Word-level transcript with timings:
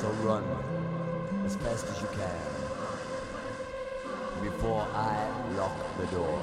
So 0.00 0.08
run 0.24 0.44
as 1.44 1.56
fast 1.56 1.86
as 1.86 2.00
you 2.00 2.08
can 2.16 2.40
before 4.42 4.86
I 4.94 5.28
lock 5.58 5.76
the 5.98 6.06
door. 6.06 6.40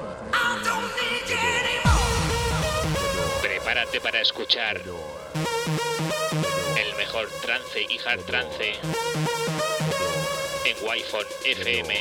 Prepárate 3.42 4.00
para 4.00 4.20
escuchar 4.20 4.78
The 4.78 4.84
door. 4.84 5.18
el 6.78 6.94
mejor 6.96 7.28
trance 7.42 7.82
y 7.82 7.98
hard 7.98 8.24
trance 8.26 8.74
en 10.64 10.76
Wi-Fi 10.86 11.50
FM. 11.50 11.94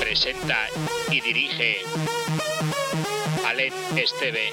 Presenta 0.00 0.66
y 1.12 1.20
dirige 1.20 1.84
Alen 3.46 3.72
Esteve. 3.96 4.52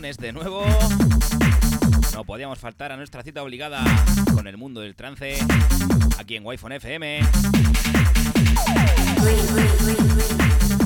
Lunes 0.00 0.16
de 0.16 0.32
nuevo. 0.32 0.64
No 2.14 2.24
podíamos 2.24 2.58
faltar 2.58 2.90
a 2.90 2.96
nuestra 2.96 3.22
cita 3.22 3.42
obligada 3.42 3.84
con 4.32 4.46
el 4.46 4.56
mundo 4.56 4.80
del 4.80 4.94
trance 4.94 5.36
aquí 6.18 6.36
en 6.36 6.46
Wi-Fi 6.46 6.74
FM. 6.76 7.20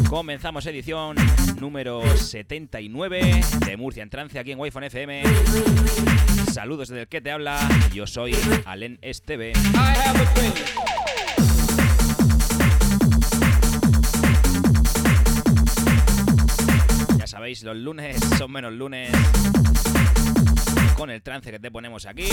Comenzamos 0.09 0.67
edición 0.67 1.17
número 1.61 2.03
79 2.17 3.41
de 3.65 3.77
Murcia 3.77 4.03
en 4.03 4.11
trance 4.11 4.37
aquí 4.37 4.51
en 4.51 4.59
Wi-Fi 4.59 4.87
FM. 4.87 5.23
Saludos 6.53 6.89
desde 6.89 7.03
el 7.03 7.09
que 7.09 7.21
te 7.21 7.31
habla. 7.31 7.69
Yo 7.93 8.09
soy 8.09 8.37
Alen 8.65 8.99
Esteve. 9.01 9.53
Sabéis, 17.45 17.63
los 17.63 17.77
lunes 17.77 18.17
son 18.39 18.51
menos 18.53 18.73
lunes 18.73 19.11
con 20.97 21.11
el 21.11 21.23
trance 21.23 21.51
que 21.51 21.59
te 21.59 21.71
ponemos 21.71 22.07
aquí. 22.07 22.27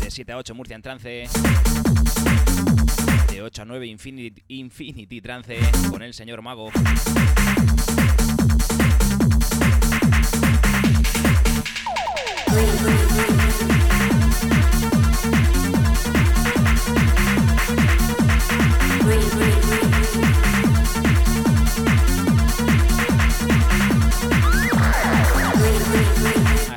De 0.00 0.10
7 0.10 0.32
a 0.32 0.38
8 0.38 0.54
Murcia 0.54 0.74
en 0.74 0.80
trance. 0.80 1.28
De 3.28 3.42
8 3.42 3.60
a 3.60 3.64
9 3.66 3.86
Infinity, 3.88 4.42
Infinity 4.48 5.20
Trance 5.20 5.58
con 5.90 6.00
el 6.02 6.14
señor 6.14 6.40
Mago. 6.40 6.70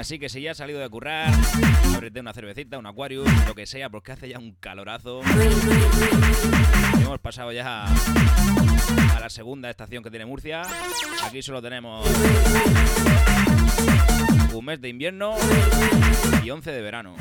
Así 0.04 0.20
que 0.20 0.28
si 0.28 0.42
ya 0.42 0.52
has 0.52 0.58
salido 0.58 0.82
de 0.82 0.90
currar, 0.90 1.34
ábrete 1.96 2.20
una 2.20 2.34
cervecita, 2.34 2.78
un 2.78 2.86
Aquarius, 2.86 3.26
lo 3.48 3.56
que 3.56 3.66
sea, 3.66 3.90
porque 3.90 4.12
hace 4.12 4.28
ya 4.28 4.38
un 4.38 4.52
calorazo. 4.60 5.22
Hemos 7.02 7.20
pasado 7.20 7.54
ya 7.54 7.86
a 7.86 9.20
la 9.22 9.30
segunda 9.30 9.70
estación 9.70 10.04
que 10.04 10.10
tiene 10.10 10.26
Murcia. 10.26 10.64
Aquí 11.24 11.42
solo 11.42 11.62
tenemos 11.62 12.06
un 14.54 14.66
mes 14.66 14.82
de 14.82 14.90
invierno 14.90 15.36
y 16.44 16.50
11 16.50 16.72
de 16.74 16.82
verano. 16.82 17.16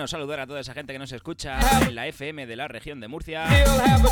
Bueno, 0.00 0.08
saludar 0.08 0.40
a 0.40 0.46
toda 0.46 0.60
esa 0.60 0.72
gente 0.72 0.94
que 0.94 0.98
nos 0.98 1.12
escucha 1.12 1.58
en 1.86 1.94
la 1.94 2.06
FM 2.06 2.46
de 2.46 2.56
la 2.56 2.68
región 2.68 3.00
de 3.00 3.08
Murcia, 3.08 3.44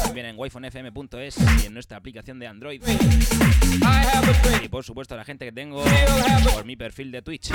también 0.04 0.26
en 0.26 0.38
wifonfm.es 0.38 1.38
y 1.62 1.66
en 1.66 1.72
nuestra 1.72 1.97
aplicación 1.97 2.38
de 2.38 2.47
Android. 2.47 2.82
Y 4.62 4.69
por 4.69 4.84
supuesto 4.84 5.15
a 5.15 5.16
la 5.16 5.25
gente 5.25 5.47
que 5.47 5.53
tengo 5.53 5.82
por 6.53 6.66
mi 6.66 6.77
perfil 6.77 7.10
de 7.10 7.22
Twitch. 7.22 7.53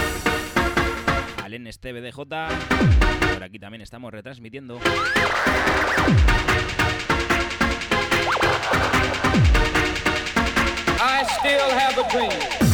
Al 1.43 1.63
NSTBDJ. 1.63 2.17
Por 3.35 3.43
aquí 3.43 3.59
también 3.59 3.83
estamos 3.83 4.11
retransmitiendo. 4.11 4.79
I 10.99 11.23
still 11.38 11.69
have 11.69 11.99
a 11.99 12.09
dream. 12.09 12.72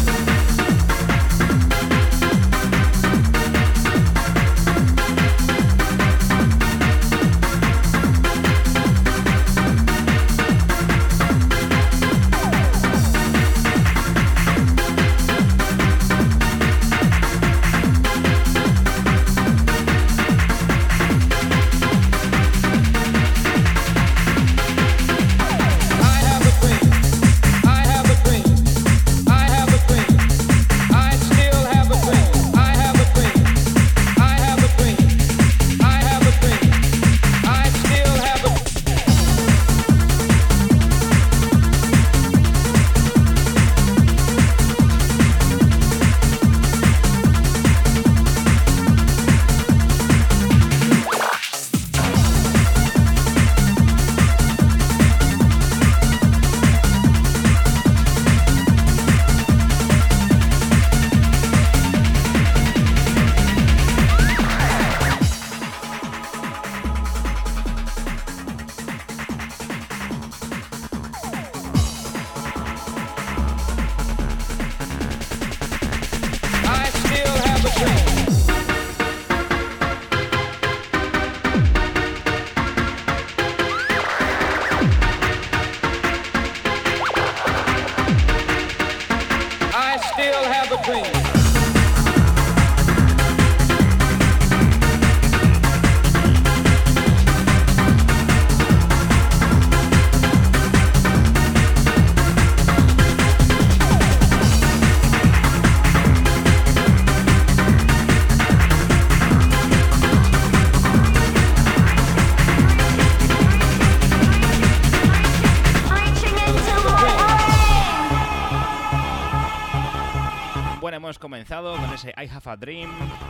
Hemos 121.09 121.17
comenzado 121.17 121.75
con 121.75 121.91
ese 121.91 122.09
I 122.09 122.29
Have 122.29 122.51
a 122.51 122.55
Dream 122.55 122.87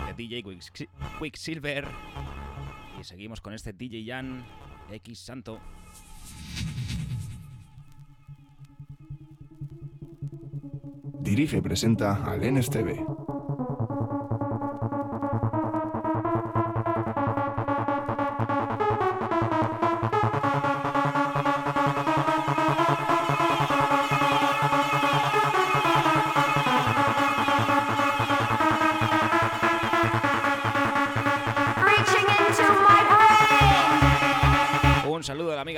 de 0.08 0.14
DJ 0.14 0.44
Quicksilver. 1.18 1.88
Y 3.00 3.06
seguimos 3.06 3.40
con 3.40 3.54
este 3.54 3.72
DJ 3.72 4.06
Jan 4.06 4.44
X 4.92 5.20
Santo. 5.20 5.62
Dirige 11.22 11.60
y 11.60 11.62
presenta 11.62 12.30
al 12.30 12.42
NSTV. 12.54 13.49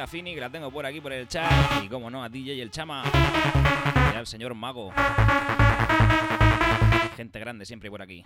Fini, 0.08 0.34
que 0.34 0.42
la 0.42 0.50
tengo 0.50 0.72
por 0.72 0.86
aquí 0.86 1.02
por 1.02 1.12
el 1.12 1.28
chat. 1.28 1.52
Y 1.84 1.88
como 1.88 2.10
no, 2.10 2.24
a 2.24 2.30
DJ 2.30 2.62
el 2.62 2.72
Chama. 2.72 3.04
Y 4.14 4.16
al 4.16 4.26
señor 4.26 4.56
Mago. 4.56 4.94
Gente 7.18 7.40
grande 7.40 7.66
siempre 7.66 7.90
por 7.90 8.02
aquí. 8.02 8.24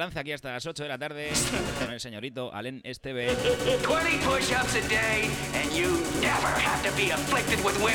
Aquí 0.00 0.32
hasta 0.32 0.52
las 0.52 0.64
8 0.66 0.82
de 0.82 0.88
la 0.88 0.98
tarde 0.98 1.30
con 1.80 1.92
el 1.92 2.00
señorito 2.00 2.52
Allen 2.52 2.80
Esteve. 2.84 3.26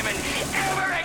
20 0.02 0.97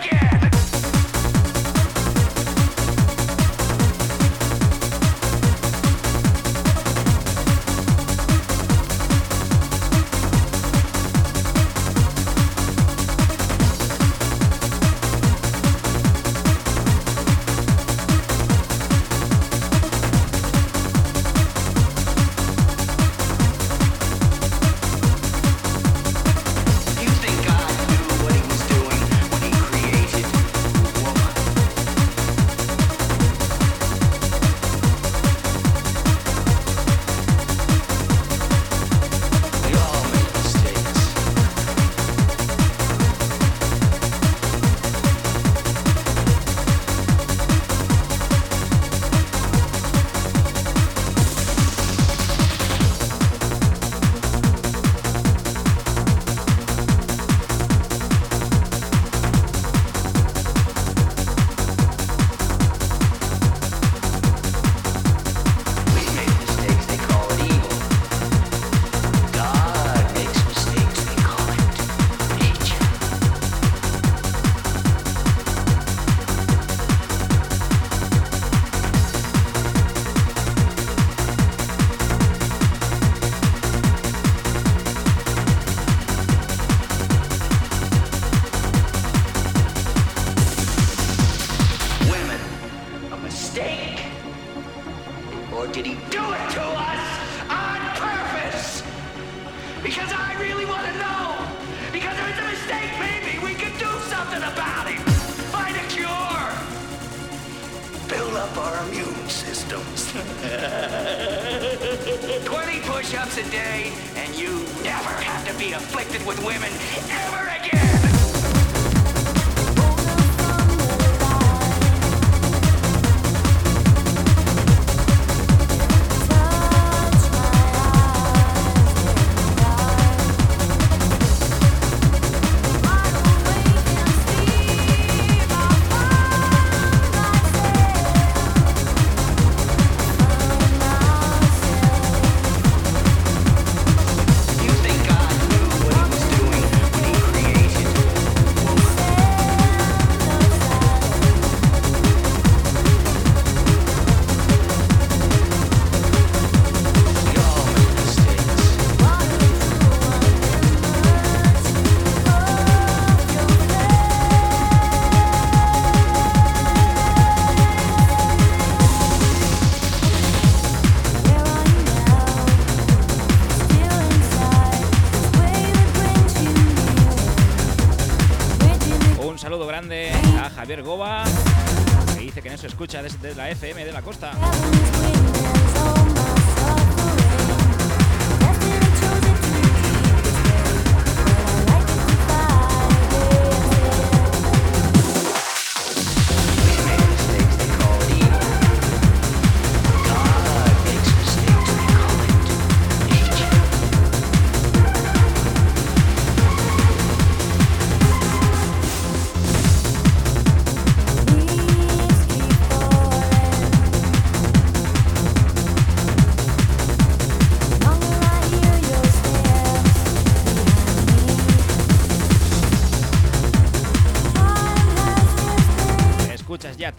desde 183.23 183.37
la 183.37 183.49
FM 183.49 183.85
de 183.85 183.91
la 183.93 184.01
costa. 184.01 184.33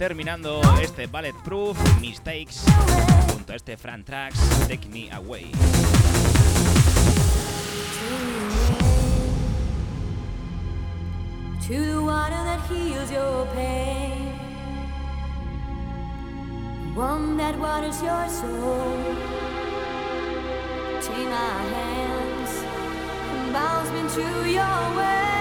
Terminando 0.08 0.60
este 0.82 1.06
Bulletproof 1.06 1.78
Mistakes 1.98 2.62
junto 3.32 3.54
a 3.54 3.56
este 3.56 3.78
Fran 3.78 4.04
Tracks 4.04 4.38
Take 4.68 4.86
Me 4.90 5.08
Away. 5.10 5.50
To 11.66 11.72
the 11.72 12.02
water 12.02 12.44
that 12.44 12.60
heals 12.68 13.10
your 13.10 13.46
pain, 13.54 14.34
one 16.94 17.38
that 17.38 17.58
waters 17.58 17.98
your 18.02 18.28
soul. 18.28 18.98
Take 21.00 21.28
my 21.30 21.62
hands 21.72 22.62
and 23.32 23.52
bounce 23.54 23.90
me 23.90 24.22
to 24.22 24.50
your 24.50 24.98
waves. 24.98 25.33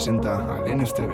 Presenta 0.00 0.56
al 0.56 0.78
NSTV. 0.78 1.12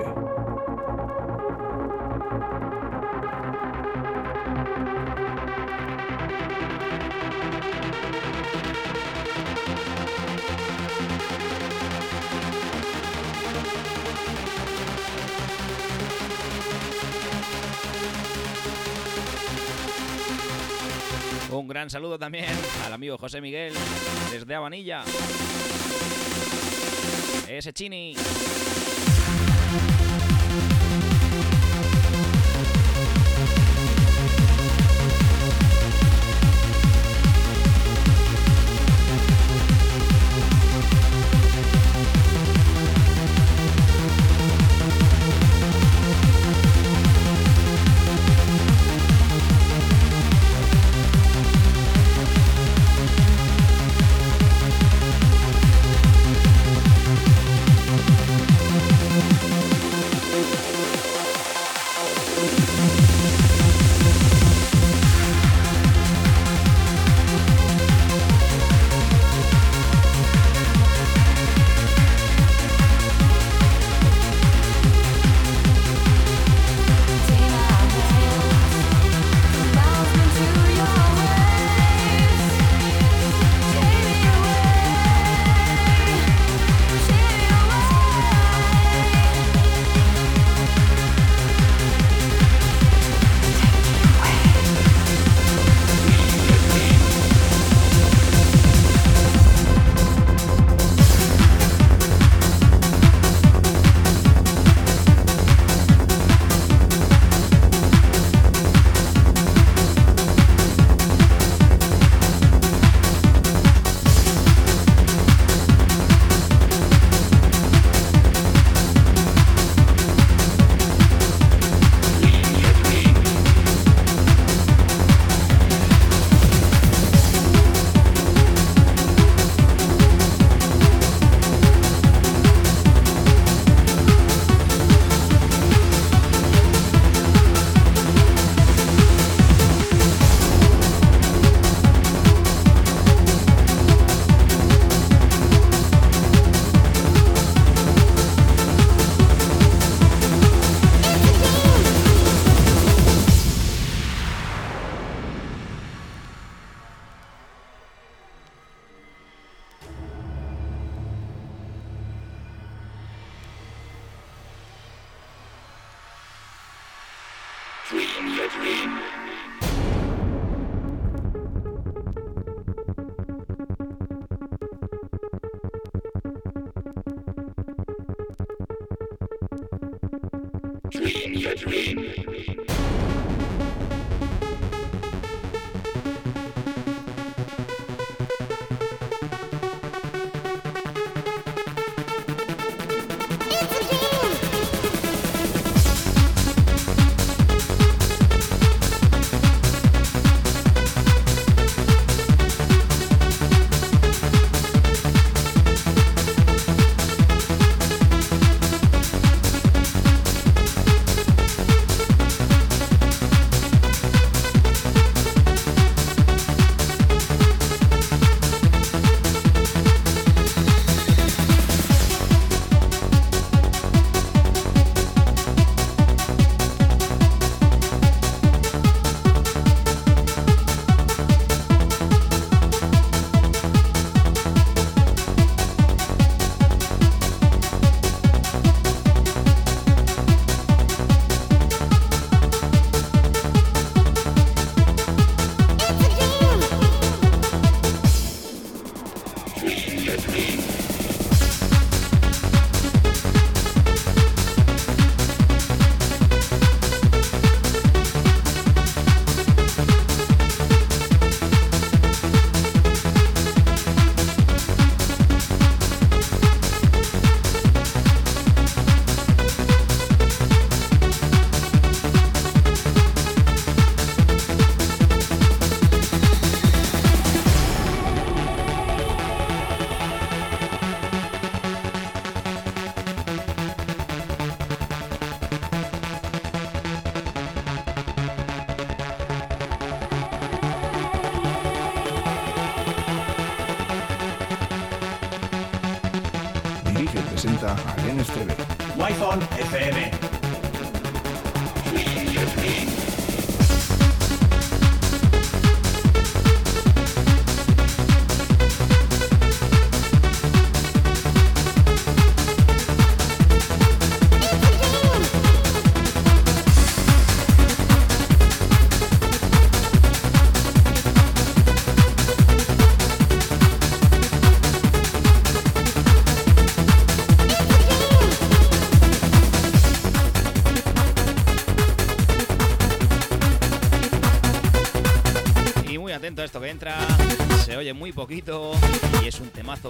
Un 21.50 21.66
gran 21.66 21.90
saludo 21.90 22.20
también 22.20 22.44
al 22.84 22.92
amigo 22.92 23.18
José 23.18 23.40
Miguel 23.40 23.74
desde 24.30 24.54
Avanilla. 24.54 25.02
Ese 27.48 27.72
chini. 27.72 28.85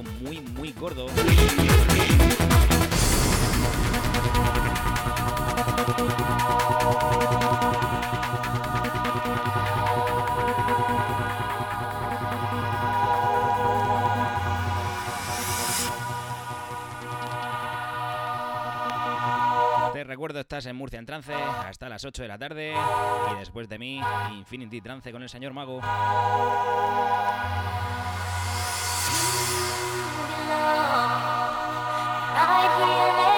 Muy, 0.03 0.41
muy 0.41 0.73
gordo. 0.73 1.07
Recuerdo, 20.17 20.41
estás 20.41 20.65
en 20.67 20.77
Murcia 20.77 20.99
en 20.99 21.05
trance 21.05 21.35
hasta 21.35 21.89
las 21.89 22.05
8 22.05 22.23
de 22.23 22.29
la 22.29 22.39
tarde 22.39 22.75
y 23.33 23.39
después 23.39 23.69
de 23.69 23.79
mí, 23.79 24.01
Infinity 24.33 24.81
Trance 24.81 25.13
con 25.13 25.23
el 25.23 25.29
señor 25.29 25.53
Mago. 25.53 25.81
Right 30.49 32.37
here 32.79 33.36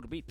Turbit 0.00 0.29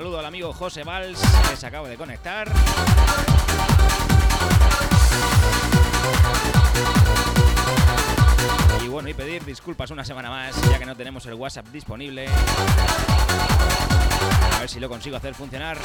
saludo 0.00 0.18
al 0.18 0.24
amigo 0.24 0.50
José 0.54 0.82
Valls 0.82 1.20
que 1.50 1.56
se 1.56 1.66
acaba 1.66 1.86
de 1.86 1.98
conectar. 1.98 2.50
Y 8.82 8.88
bueno, 8.88 9.10
y 9.10 9.12
pedir 9.12 9.44
disculpas 9.44 9.90
una 9.90 10.02
semana 10.02 10.30
más, 10.30 10.56
ya 10.70 10.78
que 10.78 10.86
no 10.86 10.96
tenemos 10.96 11.26
el 11.26 11.34
WhatsApp 11.34 11.66
disponible. 11.66 12.26
A 14.54 14.60
ver 14.60 14.70
si 14.70 14.80
lo 14.80 14.88
consigo 14.88 15.18
hacer 15.18 15.34
funcionar. 15.34 15.76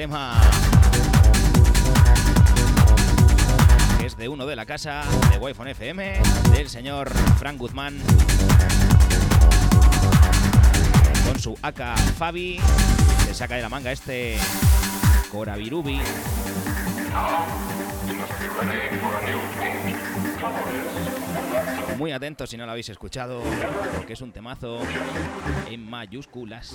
Tema. 0.00 0.40
Es 4.02 4.16
de 4.16 4.30
uno 4.30 4.46
de 4.46 4.56
la 4.56 4.64
casa 4.64 5.02
de 5.30 5.36
Wi-Fi 5.36 5.72
FM 5.72 6.22
del 6.52 6.70
señor 6.70 7.12
Frank 7.38 7.58
Guzmán. 7.58 7.98
Con 11.26 11.38
su 11.38 11.54
AK 11.60 11.98
Fabi 12.16 12.58
que 13.26 13.34
saca 13.34 13.56
de 13.56 13.60
la 13.60 13.68
manga 13.68 13.92
este 13.92 14.38
Corabirubi 15.30 16.00
Muy 21.98 22.12
atentos 22.12 22.50
si 22.50 22.56
no 22.56 22.64
lo 22.64 22.72
habéis 22.72 22.88
escuchado, 22.88 23.42
porque 23.96 24.14
es 24.14 24.20
un 24.20 24.32
temazo 24.32 24.80
en 25.68 25.88
mayúsculas. 25.88 26.74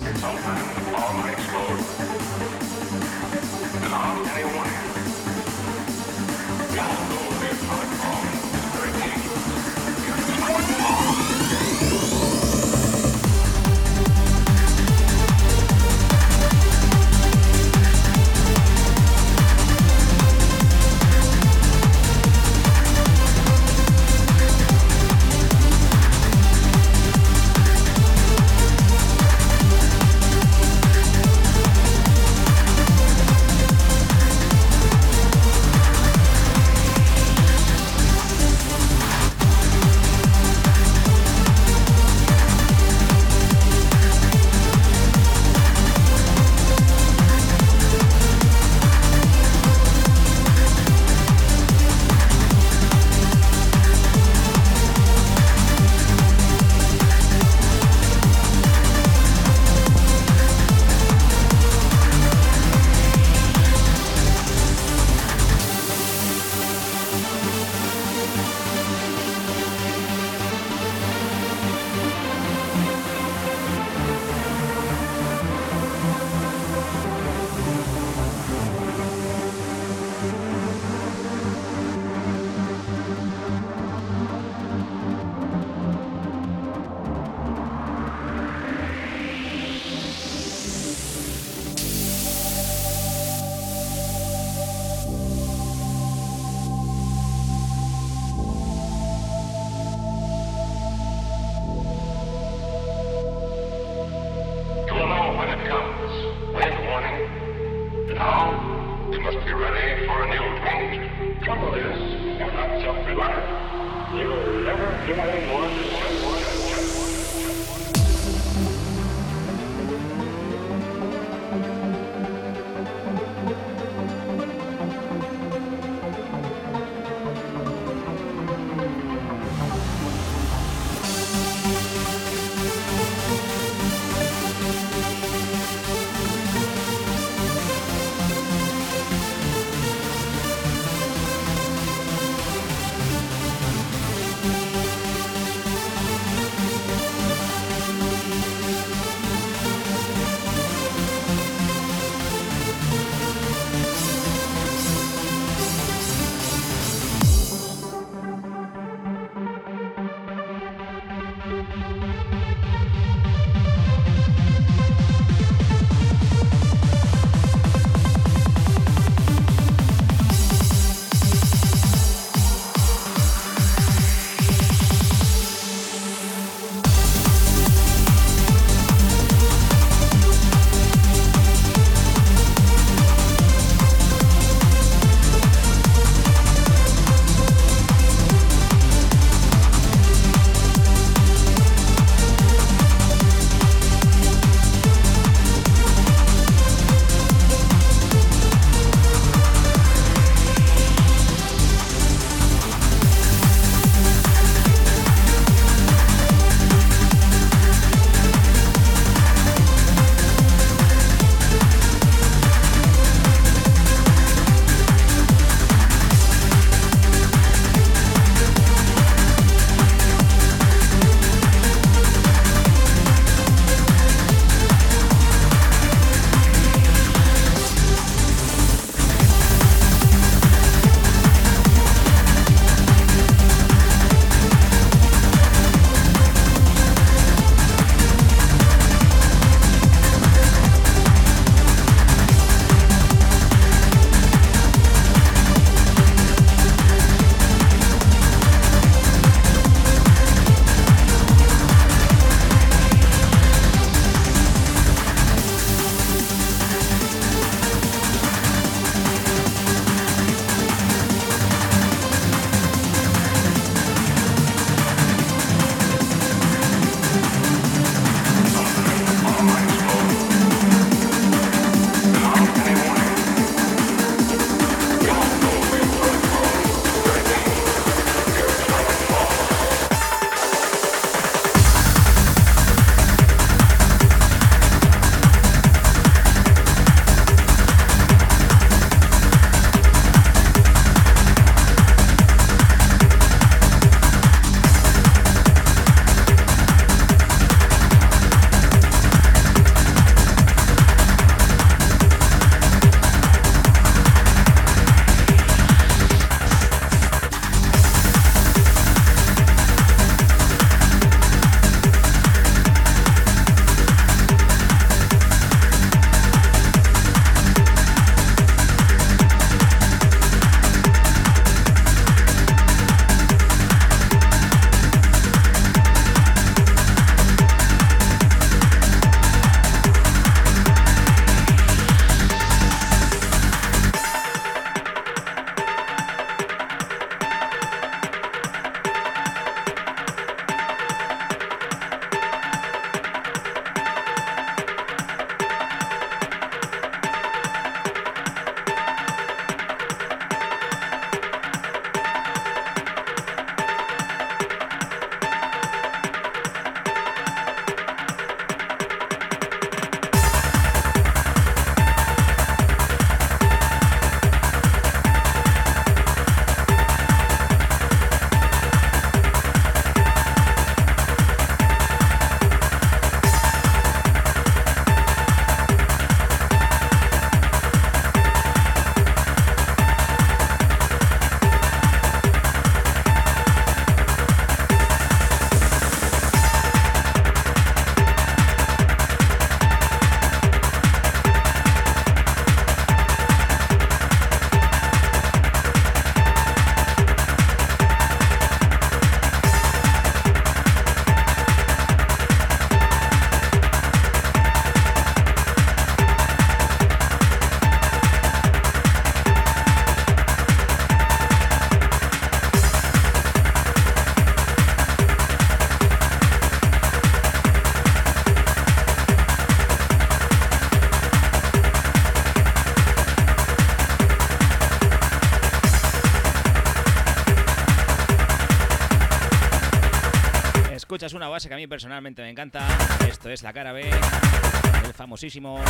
Escuchas 430.96 431.12
una 431.12 431.28
base 431.28 431.46
que 431.48 431.52
a 431.52 431.58
mí 431.58 431.66
personalmente 431.66 432.22
me 432.22 432.30
encanta. 432.30 432.66
Esto 433.06 433.28
es 433.28 433.42
la 433.42 433.52
cara 433.52 433.70
B, 433.72 433.82
el 433.82 434.94
famosísimo 434.94 435.60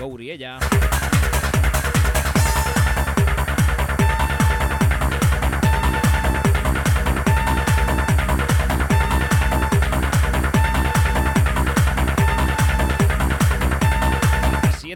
Gouriella. 0.00 0.58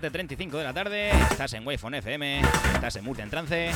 .35 0.02 0.58
de 0.58 0.64
la 0.64 0.72
tarde, 0.72 1.10
estás 1.30 1.52
en 1.52 1.64
Wi-Fi 1.64 1.86
FM, 1.98 2.40
estás 2.74 2.96
en 2.96 3.04
Murcia 3.04 3.22
en 3.22 3.30
trance, 3.30 3.70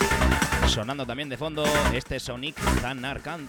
sonando 0.66 1.06
también 1.06 1.28
de 1.28 1.36
fondo 1.36 1.64
este 1.92 2.18
Sonic 2.18 2.56
Zanarkand. 2.80 3.48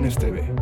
presenta 0.00 0.26
al 0.26 0.57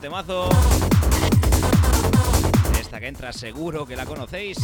temazo. 0.00 0.48
Esta 2.80 2.98
que 2.98 3.06
entra 3.06 3.32
seguro 3.32 3.86
que 3.86 3.96
la 3.96 4.06
conocéis. 4.06 4.56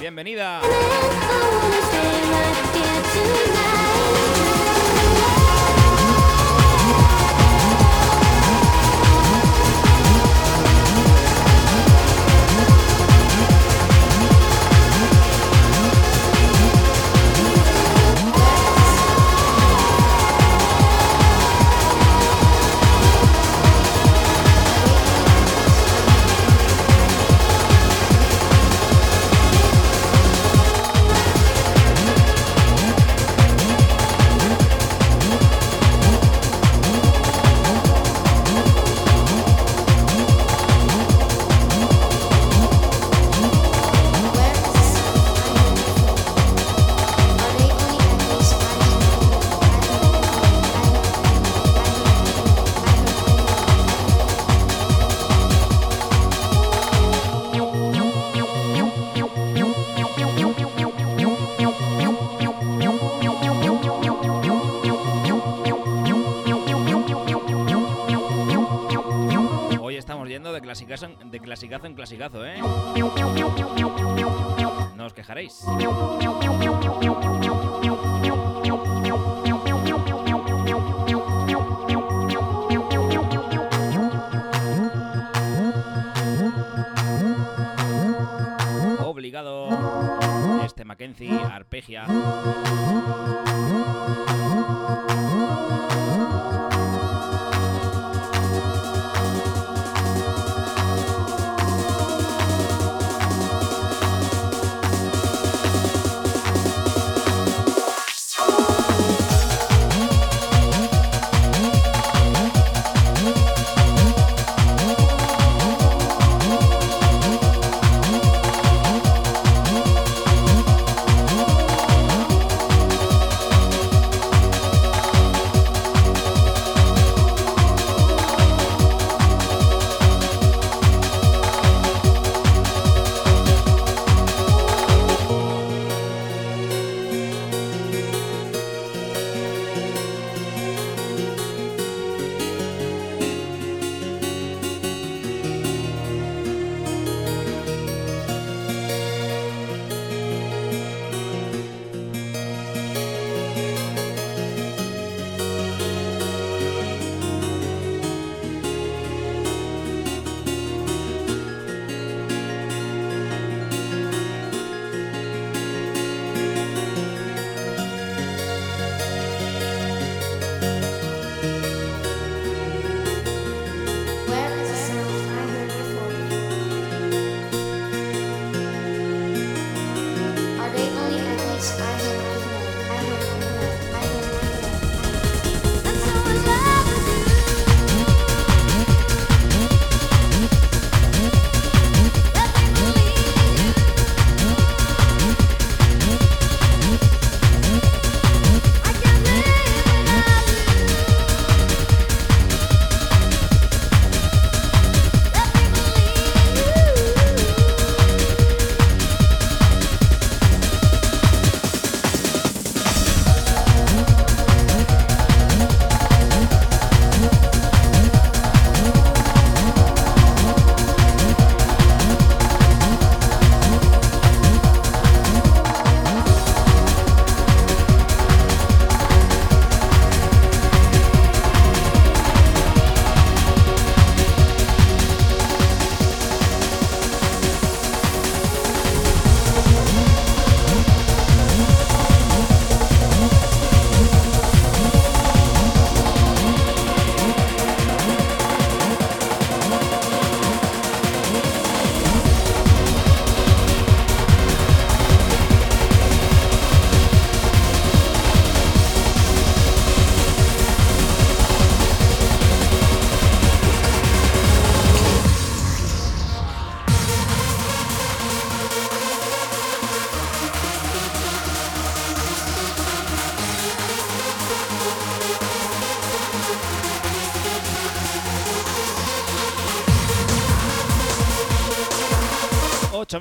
Bienvenida. 0.00 0.60
Clasicazo 71.62 71.86
en 71.86 71.94
clasicazo, 71.94 72.44
¿eh? 72.44 72.58
No 74.96 75.06
os 75.06 75.12
quejaréis. 75.12 75.64
Obligado 88.98 89.68
este 90.64 90.84
Mackenzie, 90.84 91.30
arpegia. 91.48 92.06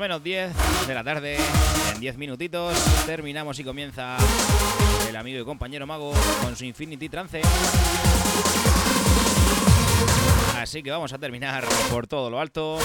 Menos 0.01 0.23
10 0.23 0.87
de 0.87 0.93
la 0.95 1.03
tarde, 1.03 1.37
en 1.93 1.99
10 1.99 2.17
minutitos, 2.17 2.75
terminamos 3.05 3.59
y 3.59 3.63
comienza 3.63 4.17
el 5.07 5.15
amigo 5.15 5.39
y 5.39 5.45
compañero 5.45 5.85
Mago 5.85 6.11
con 6.41 6.55
su 6.55 6.65
Infinity 6.65 7.07
Trance. 7.07 7.41
Así 10.57 10.81
que 10.81 10.89
vamos 10.89 11.13
a 11.13 11.19
terminar 11.19 11.63
por 11.91 12.07
todo 12.07 12.31
lo 12.31 12.39
alto. 12.39 12.79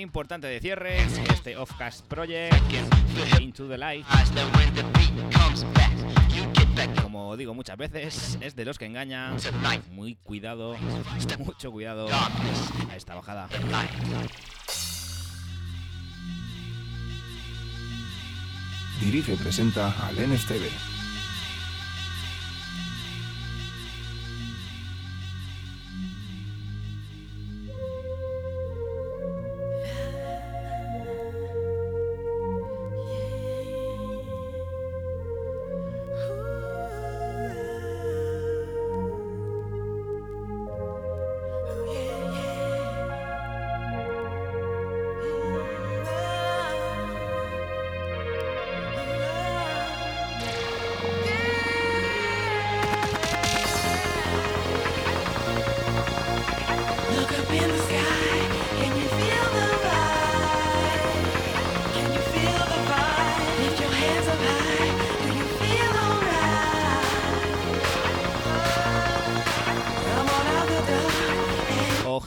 Importante 0.00 0.46
de 0.46 0.60
cierre, 0.60 0.98
este 1.32 1.56
Offcast 1.56 2.06
Project, 2.06 2.54
Into 3.40 3.68
the 3.68 3.78
Light. 3.78 4.06
Como 7.02 7.36
digo 7.36 7.54
muchas 7.54 7.76
veces, 7.76 8.38
es 8.40 8.56
de 8.56 8.64
los 8.64 8.78
que 8.78 8.86
engañan. 8.86 9.36
Muy 9.90 10.16
cuidado, 10.16 10.76
mucho 11.38 11.70
cuidado 11.70 12.08
a 12.10 12.96
esta 12.96 13.14
bajada. 13.14 13.48
Dirige 19.00 19.36
presenta 19.36 19.94
al 20.06 20.16
NSTV. 20.16 20.99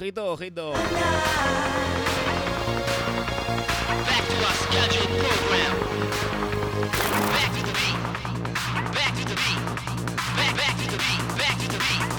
Ojito, 0.03 0.33
ojito. 0.33 0.73
Back 0.73 0.83
to 4.27 4.35
our 4.43 4.55
scheduled 4.63 5.07
program. 5.23 5.75
Back 7.31 7.51
to 7.55 7.61
the 7.63 7.71
beat. 7.71 7.97
Back 8.91 9.15
to 9.15 9.23
the 9.23 9.35
beat. 9.39 9.63
Back 10.35 10.55
back 10.57 10.75
to 10.75 10.87
the 10.91 10.97
beat. 10.97 11.23
Back 11.39 11.57
to 11.57 11.67
the 11.71 11.77
beat. 11.77 11.77
Back 11.77 11.77
to 11.77 11.77
the 11.77 11.77
beat. 11.77 12.12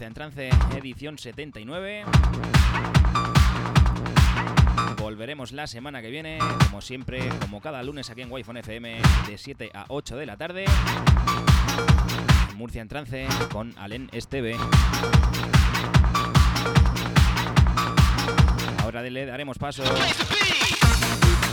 Murcia 0.00 0.08
en 0.08 0.14
Trance, 0.14 0.50
edición 0.78 1.18
79. 1.18 2.04
Volveremos 4.96 5.52
la 5.52 5.66
semana 5.66 6.00
que 6.00 6.08
viene, 6.08 6.38
como 6.64 6.80
siempre, 6.80 7.28
como 7.38 7.60
cada 7.60 7.82
lunes 7.82 8.08
aquí 8.08 8.22
en 8.22 8.32
Wi-Fi 8.32 8.60
FM, 8.60 9.02
de 9.26 9.36
7 9.36 9.70
a 9.74 9.84
8 9.88 10.16
de 10.16 10.24
la 10.24 10.38
tarde. 10.38 10.64
Murcia 12.54 12.80
en 12.80 12.88
Trance 12.88 13.26
con 13.52 13.74
Alen 13.76 14.08
Esteve. 14.12 14.56
Ahora 18.78 19.02
le 19.02 19.26
daremos 19.26 19.58
paso 19.58 19.82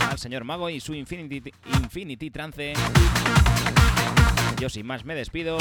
al 0.08 0.18
señor 0.18 0.44
Mago 0.44 0.70
y 0.70 0.80
su 0.80 0.94
Infinity, 0.94 1.52
Infinity 1.82 2.30
Trance. 2.30 2.72
Yo 4.58 4.70
sin 4.70 4.86
más 4.86 5.04
me 5.04 5.14
despido. 5.14 5.58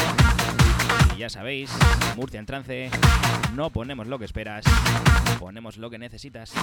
Y 1.16 1.20
ya 1.20 1.30
sabéis, 1.30 1.72
Murcia 2.16 2.40
en 2.40 2.46
trance, 2.46 2.90
no 3.54 3.70
ponemos 3.70 4.08
lo 4.08 4.20
que 4.20 4.26
esperas, 4.26 4.66
ponemos 5.40 5.78
lo 5.78 5.90
que 5.90 5.98
necesitas. 5.98 6.54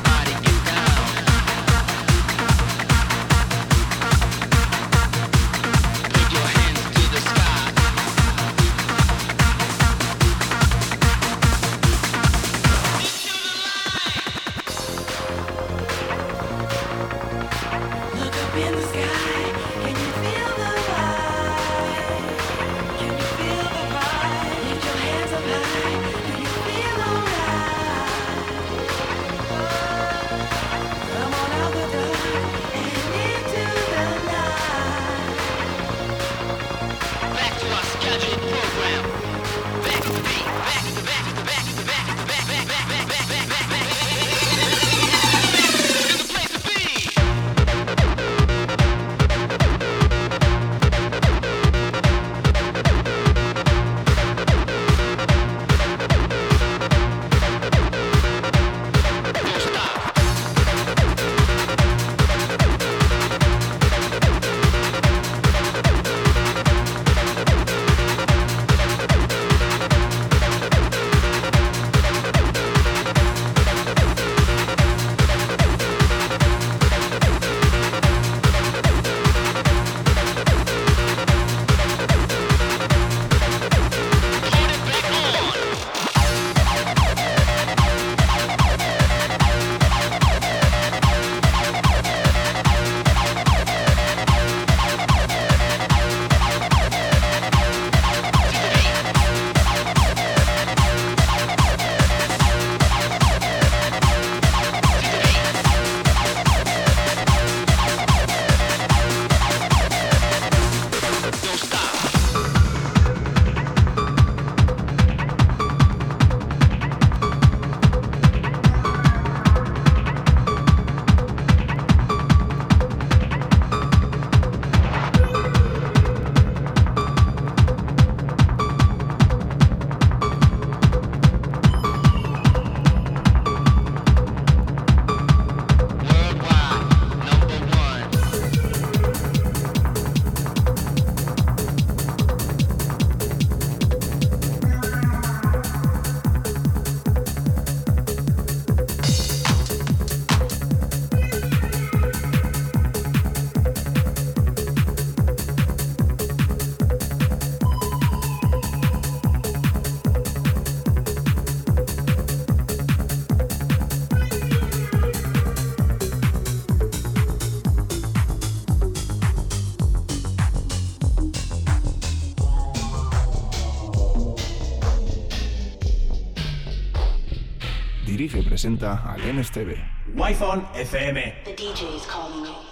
Presenta 178.65 179.03
al 179.05 179.21
NSTV. 179.21 179.77
Wi-Fi 180.15 180.62
FM. 180.75 181.45
The 181.45 181.53
DJ 181.53 181.97
is 181.97 182.07
calling 182.07 182.47
you. 182.47 182.64